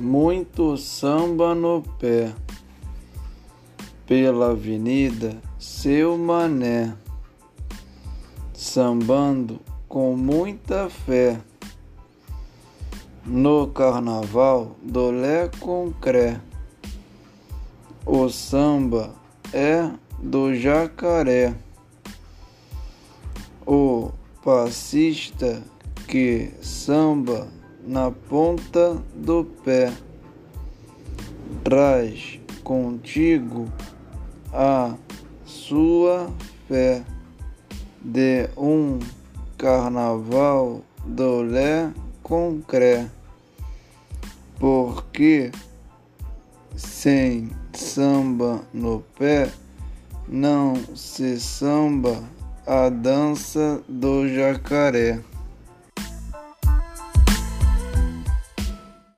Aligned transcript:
muito 0.00 0.78
samba 0.78 1.54
no 1.54 1.82
pé, 1.98 2.34
pela 4.06 4.52
avenida 4.52 5.36
seu 5.58 6.16
mané, 6.16 6.96
sambando 8.54 9.60
com 9.86 10.16
muita 10.16 10.88
fé, 10.88 11.38
no 13.26 13.68
carnaval 13.68 14.74
do 14.82 15.10
Lé 15.10 15.50
com 15.60 15.92
Cré, 16.00 16.40
o 18.06 18.30
samba 18.30 19.14
é 19.52 19.90
do 20.18 20.54
jacaré, 20.54 21.54
o 23.66 24.10
passista 24.42 25.62
que 26.08 26.54
samba 26.62 27.59
na 27.90 28.08
ponta 28.08 29.02
do 29.16 29.44
pé. 29.64 29.92
Traz 31.64 32.38
contigo 32.62 33.66
a 34.52 34.94
sua 35.44 36.30
fé 36.68 37.02
de 38.00 38.48
um 38.56 39.00
carnaval 39.58 40.82
do 41.04 41.42
Lé 41.42 41.92
com 42.22 42.62
Cré, 42.62 43.10
porque 44.60 45.50
sem 46.76 47.50
samba 47.72 48.60
no 48.72 49.00
pé 49.18 49.50
não 50.28 50.76
se 50.94 51.40
samba 51.40 52.22
a 52.64 52.88
dança 52.88 53.82
do 53.88 54.28
jacaré. 54.28 55.18